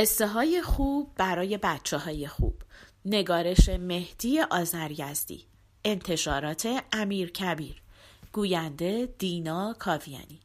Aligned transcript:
قصه 0.00 0.26
های 0.26 0.62
خوب 0.62 1.12
برای 1.16 1.58
بچه 1.58 1.98
های 1.98 2.26
خوب. 2.28 2.62
نگارش 3.04 3.68
مهدی 3.68 4.40
آزریزدی 4.40 5.46
انتشارات 5.84 6.82
امیر 6.92 7.30
کبیر. 7.30 7.82
گوینده 8.32 9.08
دینا 9.18 9.76
کاویانی. 9.78 10.40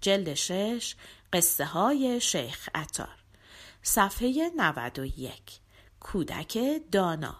جلد 0.00 0.34
شش 0.34 0.94
قصه 1.32 1.64
های 1.64 2.20
شیخ 2.20 2.68
اتار 2.74 3.24
صفحه 3.82 4.50
91 4.56 5.42
کودک 6.00 6.58
دانا. 6.92 7.36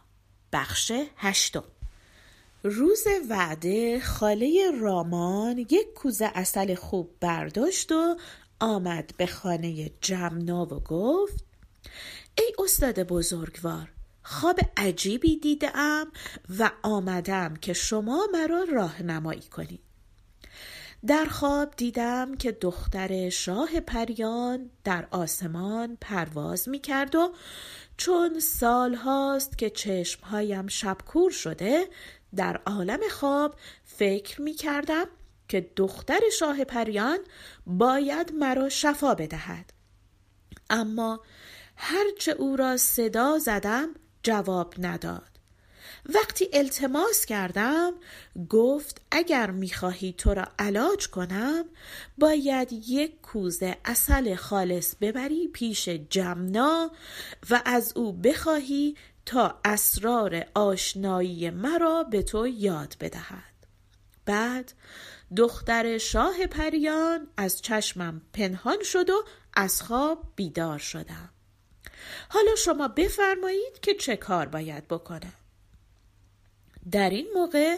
بخش 0.52 0.92
هشتم. 1.16 1.64
روز 2.62 3.05
وعده 3.30 4.00
خاله 4.00 4.70
رامان 4.80 5.58
یک 5.58 5.94
کوزه 5.94 6.30
اصل 6.34 6.74
خوب 6.74 7.10
برداشت 7.20 7.92
و 7.92 8.16
آمد 8.60 9.14
به 9.16 9.27
خانه 9.27 9.91
جمنا 10.00 10.62
و 10.62 10.80
گفت 10.80 11.47
ای 12.38 12.52
استاد 12.59 13.02
بزرگوار 13.02 13.92
خواب 14.23 14.60
عجیبی 14.77 15.36
دیدم 15.36 16.06
و 16.59 16.70
آمدم 16.82 17.56
که 17.56 17.73
شما 17.73 18.27
مرا 18.32 18.66
راهنمایی 18.73 19.41
کنید 19.41 19.80
در 21.06 21.24
خواب 21.24 21.74
دیدم 21.77 22.36
که 22.36 22.52
دختر 22.52 23.28
شاه 23.28 23.80
پریان 23.80 24.70
در 24.84 25.09
آسمان 25.10 25.98
پرواز 26.00 26.69
می 26.69 26.78
کرد 26.78 27.14
و 27.14 27.33
چون 27.97 28.41
سال 28.41 28.95
هاست 28.95 29.58
که 29.58 29.70
چشمهایم 29.70 30.67
شبکور 30.67 31.30
شده 31.30 31.89
در 32.36 32.61
عالم 32.67 33.00
خواب 33.11 33.55
فکر 33.84 34.42
می 34.42 34.52
کردم 34.52 35.06
که 35.48 35.70
دختر 35.77 36.20
شاه 36.39 36.64
پریان 36.64 37.19
باید 37.67 38.33
مرا 38.33 38.69
شفا 38.69 39.14
بدهد. 39.14 39.72
اما 40.70 41.20
هرچه 41.80 42.32
او 42.32 42.56
را 42.56 42.76
صدا 42.76 43.38
زدم 43.38 43.88
جواب 44.22 44.74
نداد. 44.78 45.38
وقتی 46.14 46.48
التماس 46.52 47.26
کردم 47.26 47.92
گفت 48.48 49.02
اگر 49.10 49.50
می‌خواهی 49.50 50.12
تو 50.12 50.34
را 50.34 50.44
علاج 50.58 51.08
کنم 51.08 51.64
باید 52.18 52.68
یک 52.72 53.20
کوزه 53.20 53.76
اصل 53.84 54.34
خالص 54.34 54.94
ببری 55.00 55.48
پیش 55.48 55.88
جمنا 55.88 56.90
و 57.50 57.62
از 57.64 57.92
او 57.96 58.12
بخواهی 58.12 58.96
تا 59.26 59.60
اسرار 59.64 60.46
آشنایی 60.54 61.50
مرا 61.50 62.02
به 62.02 62.22
تو 62.22 62.46
یاد 62.46 62.96
بدهد. 63.00 63.54
بعد 64.24 64.72
دختر 65.36 65.98
شاه 65.98 66.46
پریان 66.46 67.28
از 67.36 67.62
چشمم 67.62 68.22
پنهان 68.32 68.82
شد 68.82 69.10
و 69.10 69.24
از 69.54 69.82
خواب 69.82 70.32
بیدار 70.36 70.78
شدم. 70.78 71.30
حالا 72.28 72.55
شما 72.55 72.89
بفرمایید 72.89 73.81
که 73.83 73.95
چه 73.95 74.17
کار 74.17 74.47
باید 74.47 74.89
بکنم. 74.89 75.33
در 76.91 77.11
این 77.11 77.27
موقع 77.34 77.77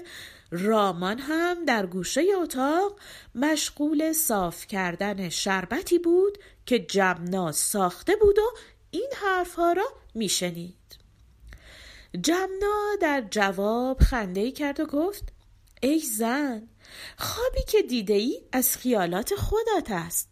رامان 0.50 1.18
هم 1.18 1.64
در 1.64 1.86
گوشه 1.86 2.22
اتاق 2.42 3.00
مشغول 3.34 4.12
صاف 4.12 4.66
کردن 4.66 5.28
شربتی 5.28 5.98
بود 5.98 6.38
که 6.66 6.78
جمنا 6.78 7.52
ساخته 7.52 8.16
بود 8.16 8.38
و 8.38 8.52
این 8.90 9.10
حرفها 9.22 9.72
را 9.72 9.86
میشنید. 10.14 10.74
جمنا 12.22 12.96
در 13.00 13.24
جواب 13.30 14.00
خنده 14.00 14.52
کرد 14.52 14.80
و 14.80 14.86
گفت 14.86 15.24
ای 15.82 15.98
زن 15.98 16.68
خوابی 17.18 17.62
که 17.68 17.82
دیده 17.82 18.14
ای 18.14 18.42
از 18.52 18.76
خیالات 18.76 19.34
خودت 19.34 19.90
است. 19.90 20.28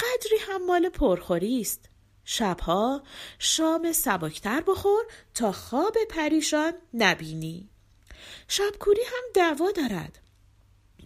قدری 0.00 0.38
هم 0.40 0.66
مال 0.66 0.88
پرخوری 0.88 1.60
است. 1.60 1.89
شبها 2.24 3.02
شام 3.38 3.92
سبکتر 3.92 4.60
بخور 4.60 5.04
تا 5.34 5.52
خواب 5.52 5.96
پریشان 6.10 6.72
نبینی. 6.94 7.68
شبکوری 8.48 9.02
هم 9.02 9.22
دوا 9.34 9.70
دارد. 9.70 10.18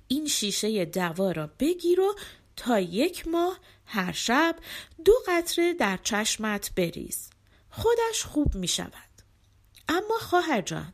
این 0.08 0.26
شیشه 0.26 0.84
دوا 0.84 1.32
را 1.32 1.50
بگیر 1.60 2.00
و 2.00 2.14
تا 2.56 2.80
یک 2.80 3.28
ماه 3.28 3.58
هر 3.86 4.12
شب 4.12 4.56
دو 5.04 5.12
قطره 5.26 5.74
در 5.74 5.98
چشمت 6.02 6.70
بریز. 6.76 7.30
خودش 7.70 8.24
خوب 8.24 8.54
می 8.54 8.68
شود. 8.68 8.92
اما 9.88 10.18
خواهر 10.20 10.60
جان 10.60 10.92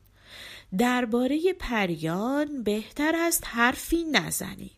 درباره 0.79 1.53
پریان 1.59 2.63
بهتر 2.63 3.15
است 3.17 3.45
حرفی 3.47 4.05
نزنی. 4.05 4.71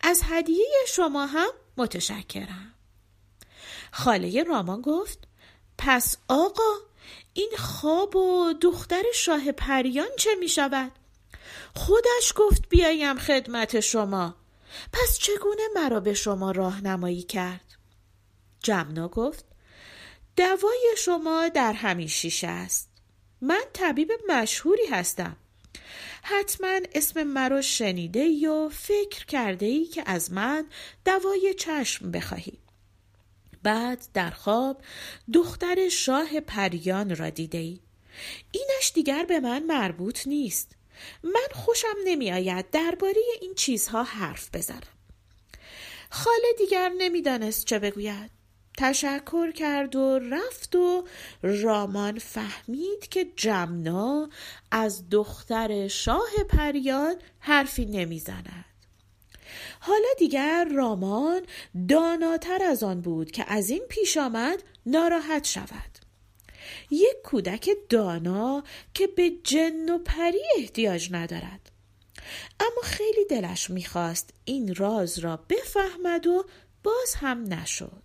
از 0.00 0.22
هدیه 0.24 0.66
شما 0.88 1.26
هم 1.26 1.50
متشکرم. 1.76 2.74
خاله 3.92 4.42
رامان 4.42 4.82
گفت 4.82 5.18
پس 5.78 6.16
آقا 6.28 6.72
این 7.32 7.50
خواب 7.58 8.16
و 8.16 8.52
دختر 8.60 9.02
شاه 9.14 9.52
پریان 9.52 10.08
چه 10.18 10.30
می 10.34 10.48
شود؟ 10.48 10.92
خودش 11.74 12.32
گفت 12.36 12.68
بیایم 12.68 13.18
خدمت 13.18 13.80
شما 13.80 14.34
پس 14.92 15.18
چگونه 15.18 15.62
مرا 15.74 16.00
به 16.00 16.14
شما 16.14 16.50
راهنمایی 16.50 17.22
کرد؟ 17.22 17.64
جمنا 18.62 19.08
گفت 19.08 19.44
دوای 20.36 20.94
شما 20.98 21.48
در 21.48 21.72
همین 21.72 22.08
شیشه 22.08 22.48
است 22.48 22.88
من 23.40 23.62
طبیب 23.72 24.12
مشهوری 24.28 24.86
هستم 24.86 25.36
حتما 26.22 26.80
اسم 26.94 27.22
مرا 27.22 27.62
شنیده 27.62 28.48
و 28.50 28.68
فکر 28.68 29.26
کرده 29.26 29.66
ای 29.66 29.84
که 29.84 30.02
از 30.06 30.32
من 30.32 30.66
دوای 31.04 31.54
چشم 31.54 32.10
بخواهی 32.10 32.58
بعد 33.62 34.04
در 34.14 34.30
خواب 34.30 34.82
دختر 35.32 35.88
شاه 35.88 36.40
پریان 36.40 37.16
را 37.16 37.30
دیده 37.30 37.58
ای. 37.58 37.80
اینش 38.52 38.92
دیگر 38.94 39.24
به 39.24 39.40
من 39.40 39.62
مربوط 39.62 40.26
نیست. 40.26 40.72
من 41.22 41.48
خوشم 41.54 41.96
نمی 42.04 42.32
آید 42.32 42.70
درباره 42.70 43.20
این 43.40 43.54
چیزها 43.54 44.02
حرف 44.02 44.50
بزنم. 44.54 44.80
خاله 46.10 46.52
دیگر 46.58 46.92
نمی‌دانست 46.98 47.64
چه 47.64 47.78
بگوید. 47.78 48.30
تشکر 48.78 49.52
کرد 49.52 49.96
و 49.96 50.18
رفت 50.18 50.76
و 50.76 51.04
رامان 51.42 52.18
فهمید 52.18 53.08
که 53.08 53.26
جمنا 53.36 54.28
از 54.70 55.10
دختر 55.10 55.88
شاه 55.88 56.30
پریان 56.48 57.16
حرفی 57.40 57.86
نمی‌زند. 57.86 58.64
حالا 59.80 60.08
دیگر 60.18 60.68
رامان 60.74 61.42
داناتر 61.88 62.62
از 62.62 62.82
آن 62.82 63.00
بود 63.00 63.30
که 63.30 63.44
از 63.48 63.70
این 63.70 63.82
پیش 63.88 64.16
آمد 64.16 64.62
ناراحت 64.86 65.44
شود. 65.44 65.98
یک 66.90 67.16
کودک 67.24 67.70
دانا 67.88 68.62
که 68.94 69.06
به 69.06 69.30
جن 69.44 69.88
و 69.88 69.98
پری 69.98 70.42
احتیاج 70.56 71.08
ندارد. 71.12 71.70
اما 72.60 72.82
خیلی 72.82 73.24
دلش 73.24 73.70
می‌خواست 73.70 74.30
این 74.44 74.74
راز 74.74 75.18
را 75.18 75.36
بفهمد 75.36 76.26
و 76.26 76.44
باز 76.82 77.14
هم 77.14 77.54
نشد. 77.54 78.02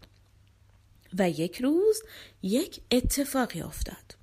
و 1.18 1.30
یک 1.30 1.62
روز 1.62 2.04
یک 2.44 2.82
اتفاقی 2.92 3.62
افتاد. 3.62 4.16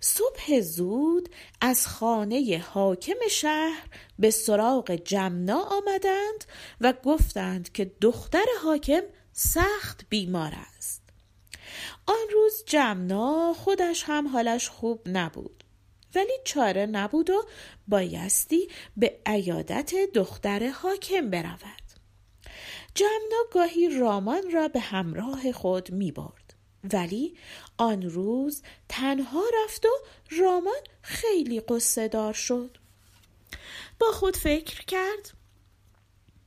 صبح 0.00 0.60
زود 0.60 1.28
از 1.60 1.86
خانه 1.86 2.64
حاکم 2.72 3.28
شهر 3.30 3.88
به 4.18 4.30
سراغ 4.30 4.90
جمنا 4.90 5.62
آمدند 5.62 6.44
و 6.80 6.94
گفتند 7.04 7.72
که 7.72 7.90
دختر 8.00 8.46
حاکم 8.62 9.02
سخت 9.32 10.06
بیمار 10.08 10.52
است. 10.76 11.02
آن 12.06 12.26
روز 12.32 12.64
جمنا 12.66 13.52
خودش 13.52 14.04
هم 14.06 14.28
حالش 14.28 14.68
خوب 14.68 15.02
نبود. 15.06 15.64
ولی 16.14 16.38
چاره 16.44 16.86
نبود 16.86 17.30
و 17.30 17.46
بایستی 17.88 18.68
به 18.96 19.18
عیادت 19.26 19.94
دختر 20.14 20.68
حاکم 20.68 21.30
برود. 21.30 21.86
جمنا 22.94 23.44
گاهی 23.52 23.88
رامان 23.88 24.50
را 24.52 24.68
به 24.68 24.80
همراه 24.80 25.52
خود 25.52 25.90
می 25.90 26.12
برد. 26.12 26.45
ولی 26.92 27.36
آن 27.76 28.02
روز 28.02 28.62
تنها 28.88 29.42
رفت 29.64 29.86
و 29.86 29.90
رامان 30.40 30.80
خیلی 31.02 31.60
قصه 31.60 32.08
دار 32.08 32.32
شد 32.32 32.78
با 33.98 34.12
خود 34.12 34.36
فکر 34.36 34.84
کرد 34.84 35.32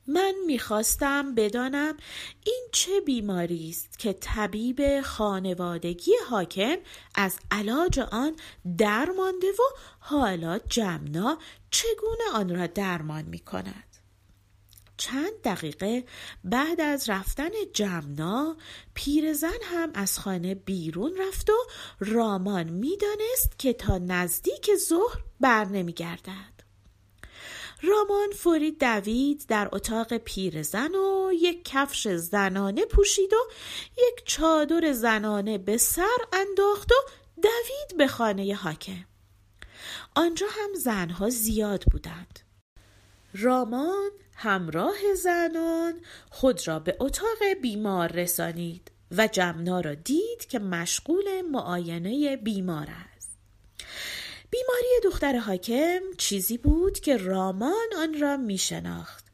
من 0.07 0.33
می‌خواستم 0.45 1.35
بدانم 1.35 1.97
این 2.45 2.67
چه 2.71 3.01
بیماری 3.01 3.69
است 3.69 3.99
که 3.99 4.13
طبیب 4.13 5.01
خانوادگی 5.01 6.11
حاکم 6.29 6.75
از 7.15 7.39
علاج 7.51 7.99
آن 7.99 8.35
درمانده 8.77 9.47
و 9.47 9.77
حالا 9.99 10.59
جمنا 10.59 11.37
چگونه 11.71 12.23
آن 12.33 12.55
را 12.55 12.67
درمان 12.67 13.25
می 13.25 13.39
کند. 13.39 13.88
چند 14.99 15.41
دقیقه 15.43 16.03
بعد 16.43 16.81
از 16.81 17.09
رفتن 17.09 17.49
جمنا 17.73 18.57
پیرزن 18.93 19.57
هم 19.63 19.91
از 19.93 20.19
خانه 20.19 20.55
بیرون 20.55 21.17
رفت 21.17 21.49
و 21.49 21.57
رامان 21.99 22.69
می‌دانست 22.69 23.59
که 23.59 23.73
تا 23.73 23.97
نزدیک 23.97 24.75
ظهر 24.75 25.17
بر 25.39 25.65
نمیگردد. 25.65 26.59
رامان 27.81 28.31
فوری 28.31 28.71
دوید 28.71 29.45
در 29.47 29.69
اتاق 29.71 30.17
پیرزن 30.17 30.95
و 30.95 31.31
یک 31.33 31.61
کفش 31.65 32.07
زنانه 32.07 32.85
پوشید 32.85 33.33
و 33.33 33.51
یک 33.97 34.25
چادر 34.25 34.91
زنانه 34.91 35.57
به 35.57 35.77
سر 35.77 36.17
انداخت 36.33 36.91
و 36.91 36.95
دوید 37.41 37.97
به 37.97 38.07
خانه 38.07 38.55
حاکم. 38.55 39.05
آنجا 40.15 40.47
هم 40.49 40.73
زنها 40.73 41.29
زیاد 41.29 41.83
بودند. 41.91 42.39
رامان 43.33 44.11
همراه 44.41 45.13
زنان 45.23 46.01
خود 46.29 46.67
را 46.67 46.79
به 46.79 46.97
اتاق 46.99 47.43
بیمار 47.61 48.11
رسانید 48.11 48.91
و 49.11 49.27
جمنا 49.27 49.81
را 49.81 49.93
دید 49.93 50.45
که 50.49 50.59
مشغول 50.59 51.41
معاینه 51.41 52.37
بیمار 52.37 52.87
است. 53.15 53.37
بیماری 54.49 54.87
دختر 55.03 55.37
حاکم 55.37 55.99
چیزی 56.17 56.57
بود 56.57 56.99
که 56.99 57.17
رامان 57.17 57.87
آن 57.97 58.21
را 58.21 58.37
می 58.37 58.57
شناخت 58.57 59.25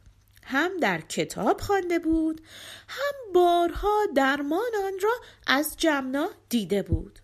هم 0.43 0.77
در 0.77 1.01
کتاب 1.01 1.61
خوانده 1.61 1.99
بود 1.99 2.41
هم 2.87 3.33
بارها 3.33 4.05
درمان 4.15 4.71
آن 4.85 4.93
را 5.03 5.13
از 5.47 5.75
جمنا 5.77 6.29
دیده 6.49 6.81
بود. 6.81 7.19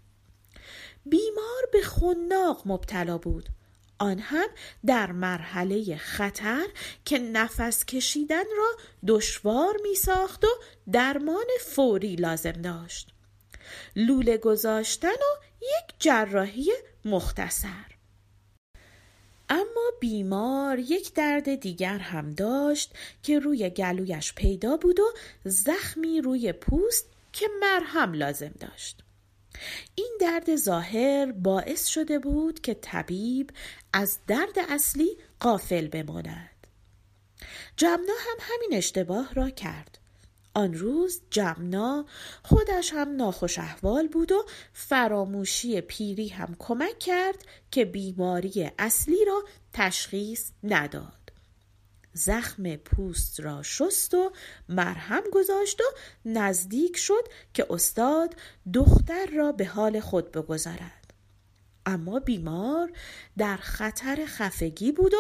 بیمار 1.06 1.64
به 1.72 1.82
خناق 1.82 2.62
مبتلا 2.66 3.18
بود. 3.18 3.50
آن 4.02 4.20
هم 4.20 4.50
در 4.86 5.12
مرحله 5.12 5.98
خطر 5.98 6.68
که 7.06 7.20
نفس 7.20 7.86
کشیدن 7.86 8.44
را 8.58 8.78
دشوار 9.08 9.78
می 9.84 9.96
ساخت 9.96 10.44
و 10.44 10.48
درمان 10.92 11.46
فوری 11.62 12.16
لازم 12.16 12.52
داشت. 12.52 13.14
لوله 13.96 14.38
گذاشتن 14.38 15.08
و 15.08 15.44
یک 15.62 15.96
جراحی 16.00 16.72
مختصر. 17.06 17.86
اما 19.50 19.92
بیمار 20.00 20.80
یک 20.80 21.14
درد 21.14 21.56
دیگر 21.56 21.98
هم 21.98 22.30
داشت 22.30 22.94
که 23.24 23.40
روی 23.40 23.70
گلویش 23.70 24.34
پیدا 24.34 24.78
بود 24.78 25.00
و 25.00 25.14
زخمی 25.46 26.22
روی 26.22 26.54
پوست 26.54 27.06
که 27.34 27.48
مرهم 27.62 28.14
لازم 28.14 28.54
داشت. 28.60 29.04
این 29.96 30.18
درد 30.20 30.56
ظاهر 30.56 31.32
باعث 31.32 31.86
شده 31.86 32.20
بود 32.20 32.62
که 32.62 32.74
طبیب 32.74 33.52
از 33.94 34.18
درد 34.28 34.60
اصلی 34.70 35.18
قافل 35.40 35.88
بماند. 35.88 36.68
جمنا 37.78 38.14
هم 38.20 38.38
همین 38.40 38.78
اشتباه 38.78 39.34
را 39.34 39.50
کرد. 39.50 39.98
آن 40.54 40.74
روز 40.74 41.22
جمنا 41.30 42.06
خودش 42.44 42.94
هم 42.94 43.16
ناخوش 43.16 43.60
احوال 43.60 44.08
بود 44.08 44.32
و 44.32 44.46
فراموشی 44.74 45.82
پیری 45.82 46.28
هم 46.28 46.56
کمک 46.60 47.00
کرد 47.00 47.46
که 47.72 47.86
بیماری 47.86 48.72
اصلی 48.80 49.26
را 49.26 49.44
تشخیص 49.74 50.52
نداد. 50.64 51.21
زخم 52.14 52.76
پوست 52.76 53.40
را 53.40 53.64
شست 53.64 54.14
و 54.14 54.32
مرهم 54.70 55.24
گذاشت 55.32 55.82
و 55.82 55.84
نزدیک 56.26 56.98
شد 56.98 57.28
که 57.54 57.68
استاد 57.70 58.36
دختر 58.74 59.26
را 59.26 59.52
به 59.52 59.66
حال 59.66 60.00
خود 60.00 60.32
بگذارد 60.32 61.14
اما 61.86 62.20
بیمار 62.20 62.92
در 63.38 63.58
خطر 63.58 64.26
خفگی 64.26 64.92
بود 64.92 65.14
و 65.14 65.18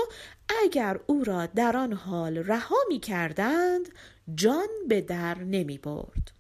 اگر 0.64 1.00
او 1.08 1.24
را 1.24 1.46
در 1.46 1.78
آن 1.78 1.94
حال 1.94 2.38
رها 2.38 2.78
می 2.88 3.00
کردند 3.00 3.90
جان 4.36 4.68
به 4.88 5.02
در 5.02 5.38
نمی 5.38 5.78
برد. 5.78 6.32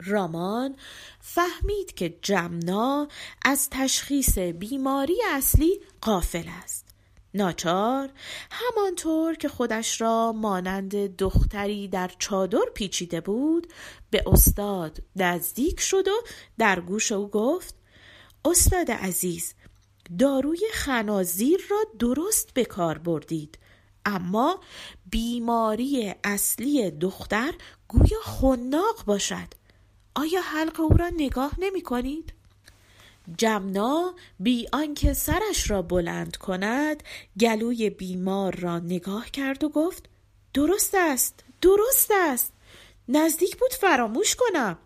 رامان 0.00 0.76
فهمید 1.20 1.94
که 1.94 2.18
جمنا 2.22 3.08
از 3.44 3.68
تشخیص 3.70 4.38
بیماری 4.38 5.16
اصلی 5.32 5.80
قافل 6.00 6.48
است 6.62 6.83
ناچار 7.34 8.10
همانطور 8.50 9.34
که 9.34 9.48
خودش 9.48 10.00
را 10.00 10.32
مانند 10.32 11.16
دختری 11.16 11.88
در 11.88 12.10
چادر 12.18 12.64
پیچیده 12.74 13.20
بود 13.20 13.66
به 14.10 14.22
استاد 14.26 15.02
نزدیک 15.16 15.80
شد 15.80 16.08
و 16.08 16.22
در 16.58 16.80
گوش 16.80 17.12
او 17.12 17.28
گفت 17.28 17.74
استاد 18.44 18.90
عزیز 18.90 19.54
داروی 20.18 20.60
خنازیر 20.72 21.60
را 21.70 21.78
درست 21.98 22.54
به 22.54 22.64
کار 22.64 22.98
بردید 22.98 23.58
اما 24.04 24.60
بیماری 25.10 26.14
اصلی 26.24 26.90
دختر 26.90 27.54
گویا 27.88 28.20
خناق 28.22 29.04
باشد 29.06 29.48
آیا 30.14 30.40
حلق 30.42 30.80
او 30.80 30.88
را 30.88 31.10
نگاه 31.16 31.52
نمی 31.58 31.82
کنید؟ 31.82 32.32
جمنا 33.38 34.14
بی 34.40 34.66
آنکه 34.72 35.12
سرش 35.12 35.70
را 35.70 35.82
بلند 35.82 36.36
کند 36.36 37.02
گلوی 37.40 37.90
بیمار 37.90 38.56
را 38.56 38.78
نگاه 38.78 39.30
کرد 39.30 39.64
و 39.64 39.68
گفت 39.68 40.08
درست 40.54 40.94
است 40.94 41.44
درست 41.64 42.10
است. 42.14 42.52
نزدیک 43.08 43.56
بود 43.56 43.72
فراموش 43.72 44.36
کنم. 44.36 44.78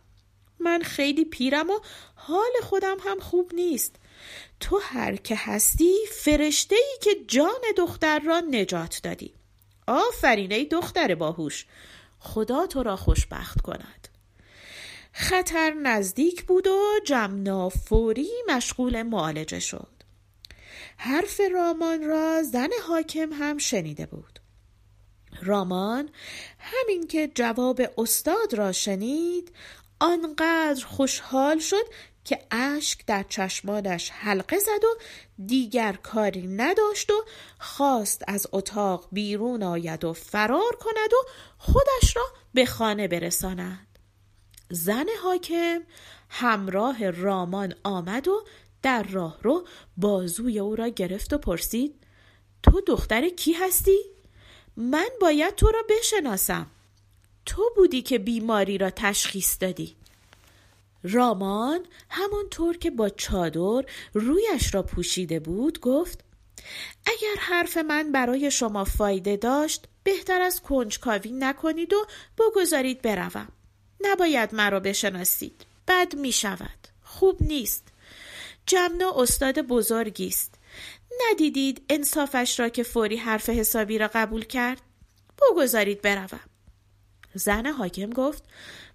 من 0.61 0.82
خیلی 0.82 1.25
پیرم 1.25 1.70
و 1.70 1.79
حال 2.14 2.50
خودم 2.62 2.96
هم 3.05 3.20
خوب 3.20 3.50
نیست. 3.55 3.96
تو 4.61 4.81
هر 4.82 5.17
که 5.17 5.37
هستی 5.38 5.94
فرشته 6.12 6.76
ای 6.76 6.99
که 7.02 7.11
جان 7.29 7.61
دختر 7.76 8.19
را 8.19 8.41
نجات 8.41 9.00
دادی. 9.02 9.34
آفرین 9.87 10.52
ای 10.52 10.64
دختر 10.64 11.14
باهوش. 11.14 11.67
خدا 12.19 12.67
تو 12.67 12.82
را 12.82 12.96
خوشبخت 12.96 13.61
کند. 13.61 14.08
خطر 15.20 15.73
نزدیک 15.73 16.44
بود 16.44 16.67
و 16.67 17.00
جمنا 17.05 17.69
فوری 17.69 18.31
مشغول 18.49 19.03
معالجه 19.03 19.61
شد. 19.61 19.93
حرف 20.97 21.41
رامان 21.53 22.05
را 22.05 22.43
زن 22.43 22.69
حاکم 22.88 23.32
هم 23.32 23.59
شنیده 23.59 24.06
بود. 24.06 24.38
رامان 25.43 26.09
همین 26.59 27.06
که 27.06 27.31
جواب 27.35 27.81
استاد 27.99 28.55
را 28.55 28.73
شنید 28.73 29.53
آنقدر 30.00 30.85
خوشحال 30.87 31.59
شد 31.59 31.85
که 32.25 32.38
اشک 32.50 33.06
در 33.06 33.25
چشمانش 33.29 34.11
حلقه 34.11 34.59
زد 34.59 34.85
و 34.85 34.99
دیگر 35.47 35.93
کاری 35.93 36.47
نداشت 36.47 37.11
و 37.11 37.25
خواست 37.59 38.23
از 38.29 38.47
اتاق 38.53 39.09
بیرون 39.12 39.62
آید 39.62 40.05
و 40.05 40.12
فرار 40.12 40.76
کند 40.81 41.12
و 41.12 41.29
خودش 41.59 42.17
را 42.17 42.25
به 42.55 42.67
خانه 42.67 43.09
برساند. 43.09 43.88
زن 44.70 45.06
حاکم 45.23 45.81
همراه 46.29 47.11
رامان 47.11 47.75
آمد 47.85 48.29
و 48.29 48.44
در 48.82 49.03
راه 49.03 49.39
رو 49.43 49.67
بازوی 49.96 50.58
او 50.58 50.77
را 50.77 50.89
گرفت 50.89 51.32
و 51.32 51.39
پرسید 51.39 51.94
تو 52.63 52.81
دختر 52.81 53.29
کی 53.29 53.53
هستی؟ 53.53 53.98
من 54.77 55.08
باید 55.20 55.55
تو 55.55 55.67
را 55.67 55.82
بشناسم. 55.89 56.67
تو 57.46 57.70
بودی 57.77 58.03
که 58.03 58.19
بیماری 58.19 58.79
را 58.79 58.91
تشخیص 58.91 59.56
دادی. 59.60 59.96
رامان 61.03 61.87
همانطور 62.10 62.77
که 62.77 62.91
با 62.91 63.08
چادر 63.08 63.84
رویش 64.15 64.75
را 64.75 64.82
پوشیده 64.82 65.41
بود 65.41 65.81
گفت 65.81 66.25
اگر 67.06 67.41
حرف 67.41 67.77
من 67.77 68.13
برای 68.13 68.51
شما 68.51 68.84
فایده 68.84 69.37
داشت 69.37 69.87
بهتر 70.03 70.43
از 70.43 70.63
کنجکاوی 70.63 71.32
نکنید 71.32 71.93
و 71.93 72.06
بگذارید 72.39 73.03
بروم. 73.03 73.48
نباید 74.00 74.55
مرا 74.55 74.81
بشناسید. 74.81 75.67
بد 75.88 76.14
می 76.14 76.32
شود 76.32 76.88
خوب 77.02 77.36
نیست. 77.40 77.88
جمنا 78.67 79.12
استاد 79.17 79.58
بزرگی 79.58 80.28
است. 80.28 80.55
ندیدید 81.31 81.82
انصافش 81.88 82.60
را 82.60 82.69
که 82.69 82.82
فوری 82.82 83.17
حرف 83.17 83.48
حسابی 83.48 83.98
را 83.98 84.10
قبول 84.14 84.44
کرد؟ 84.44 84.81
بگذارید 85.43 86.02
بروم. 86.02 86.40
زن 87.34 87.67
حاکم 87.67 88.10
گفت 88.10 88.43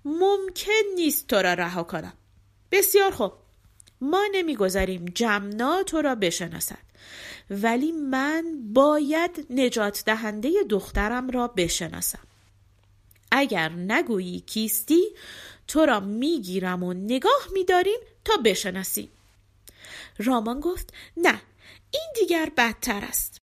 ممکن 0.05 0.71
نیست 0.95 1.27
تو 1.27 1.35
را 1.35 1.53
رها 1.53 1.83
کنم. 1.83 2.13
بسیار 2.71 3.11
خوب. 3.11 3.33
ما 4.01 4.27
نمی‌گذاریم 4.31 5.05
جمنا 5.05 5.83
تو 5.83 6.01
را 6.01 6.15
بشناسد. 6.15 6.93
ولی 7.49 7.91
من 7.91 8.43
باید 8.73 9.47
نجات 9.49 10.03
دهنده 10.05 10.51
دخترم 10.69 11.29
را 11.29 11.47
بشناسم. 11.47 12.27
اگر 13.35 13.69
نگویی 13.69 14.39
کیستی 14.39 15.03
تو 15.67 15.85
را 15.85 15.99
می‌گیرم 15.99 16.83
و 16.83 16.93
نگاه 16.93 17.47
میداریم 17.53 17.99
تا 18.25 18.37
بشناسیم. 18.37 19.09
رامان 20.17 20.59
گفت 20.59 20.93
نه 21.17 21.41
این 21.91 22.13
دیگر 22.15 22.51
بدتر 22.57 23.05
است. 23.05 23.37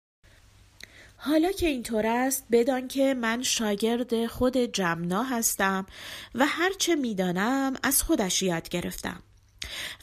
حالا 1.16 1.52
که 1.52 1.66
اینطور 1.66 2.06
است 2.06 2.44
بدان 2.52 2.88
که 2.88 3.14
من 3.14 3.42
شاگرد 3.42 4.26
خود 4.26 4.56
جمنا 4.56 5.22
هستم 5.22 5.86
و 6.34 6.46
هرچه 6.46 6.94
می‌دانم 6.94 7.74
از 7.82 8.02
خودش 8.02 8.42
یاد 8.42 8.68
گرفتم. 8.68 9.22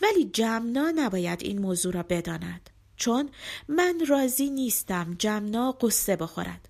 ولی 0.02 0.26
جمنا 0.34 0.92
نباید 0.96 1.44
این 1.44 1.60
موضوع 1.60 1.94
را 1.94 2.04
بداند 2.04 2.70
چون 2.98 3.30
من 3.68 4.06
راضی 4.08 4.50
نیستم 4.50 5.16
جمنا 5.20 5.72
قصه 5.72 6.16
بخورد. 6.16 6.70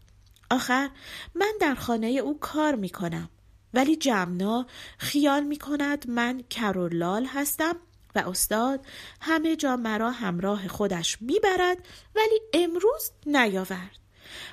آخر 0.52 0.90
من 1.36 1.54
در 1.62 1.76
خانه 1.76 2.08
او 2.08 2.40
کار 2.40 2.76
می 2.76 2.90
کنم 2.90 3.30
ولی 3.74 3.96
جمنا 3.96 4.68
خیال 4.98 5.44
می 5.44 5.58
کند 5.58 6.10
من 6.10 6.44
کرولال 6.50 7.26
هستم 7.26 7.76
و 8.16 8.20
استاد 8.20 8.86
همه 9.22 9.56
جا 9.56 9.76
مرا 9.76 10.12
همراه 10.12 10.68
خودش 10.68 11.22
می‌برد 11.22 11.78
ولی 12.16 12.42
امروز 12.54 13.12
نیاورد. 13.26 13.98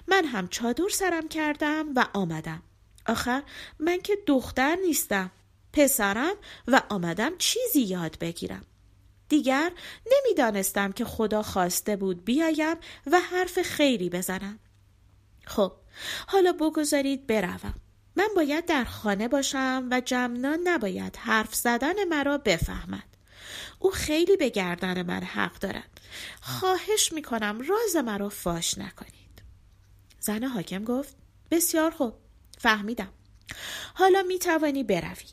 من 0.08 0.24
هم 0.24 0.48
چادر 0.48 0.88
سرم 0.88 1.28
کردم 1.28 1.86
و 1.96 2.06
آمدم. 2.14 2.62
آخر 3.06 3.42
من 3.78 4.00
که 4.00 4.18
دختر 4.26 4.76
نیستم 4.76 5.30
پسرم 5.72 6.34
و 6.68 6.82
آمدم 6.88 7.36
چیزی 7.38 7.80
یاد 7.80 8.18
بگیرم. 8.20 8.64
دیگر 9.28 9.72
نمی‌دانستم 10.12 10.92
که 10.92 11.04
خدا 11.04 11.42
خواسته 11.42 11.96
بود 11.96 12.24
بیایم 12.24 12.76
و 13.06 13.20
حرف 13.20 13.62
خیری 13.62 14.10
بزنم. 14.10 14.58
خب 15.46 15.72
حالا 16.26 16.52
بگذارید 16.52 17.26
بروم. 17.26 17.74
من 18.16 18.28
باید 18.36 18.66
در 18.66 18.84
خانه 18.84 19.28
باشم 19.28 19.88
و 19.90 20.00
جمنا 20.00 20.58
نباید 20.64 21.16
حرف 21.16 21.54
زدن 21.54 22.04
مرا 22.04 22.38
بفهمد. 22.38 23.16
او 23.78 23.90
خیلی 23.90 24.36
به 24.36 24.48
گردن 24.48 25.02
من 25.02 25.22
حق 25.22 25.58
دارد. 25.58 26.00
خواهش 26.40 27.12
می‌کنم 27.12 27.58
راز 27.68 27.96
مرا 27.96 28.28
فاش 28.28 28.78
نکنید. 28.78 29.42
زن 30.20 30.44
حاکم 30.44 30.84
گفت 30.84 31.16
بسیار 31.50 31.90
خوب 31.90 32.14
فهمیدم. 32.58 33.12
حالا 33.94 34.22
می 34.22 34.38
توانی 34.38 34.84
بروی. 34.84 35.26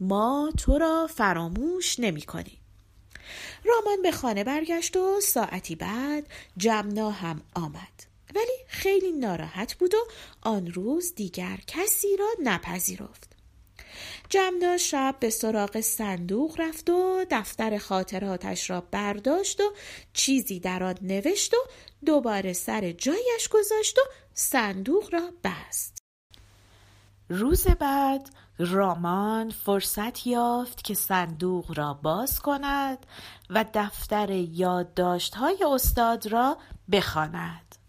ما 0.00 0.52
تو 0.58 0.78
را 0.78 1.06
فراموش 1.06 2.00
نمی 2.00 2.22
کنیم 2.22 2.60
رامان 3.64 4.02
به 4.02 4.12
خانه 4.12 4.44
برگشت 4.44 4.96
و 4.96 5.20
ساعتی 5.20 5.76
بعد 5.76 6.26
جمنا 6.56 7.10
هم 7.10 7.42
آمد. 7.54 8.09
خیلی 8.70 9.12
ناراحت 9.12 9.74
بود 9.74 9.94
و 9.94 9.98
آن 10.42 10.66
روز 10.66 11.14
دیگر 11.14 11.58
کسی 11.66 12.16
را 12.16 12.28
نپذیرفت 12.42 13.36
جمنا 14.28 14.76
شب 14.76 15.16
به 15.20 15.30
سراغ 15.30 15.80
صندوق 15.80 16.60
رفت 16.60 16.90
و 16.90 17.24
دفتر 17.30 17.78
خاطراتش 17.78 18.70
را 18.70 18.80
برداشت 18.80 19.60
و 19.60 19.72
چیزی 20.12 20.60
در 20.60 20.82
آن 20.82 20.94
نوشت 21.02 21.54
و 21.54 21.56
دوباره 22.06 22.52
سر 22.52 22.92
جایش 22.92 23.48
گذاشت 23.50 23.98
و 23.98 24.02
صندوق 24.34 25.14
را 25.14 25.30
بست 25.44 25.98
روز 27.28 27.66
بعد 27.66 28.30
رامان 28.58 29.50
فرصت 29.50 30.26
یافت 30.26 30.84
که 30.84 30.94
صندوق 30.94 31.78
را 31.78 31.94
باز 31.94 32.40
کند 32.40 33.06
و 33.50 33.64
دفتر 33.74 34.30
یادداشت‌های 34.30 35.64
استاد 35.64 36.26
را 36.26 36.58
بخواند. 36.92 37.79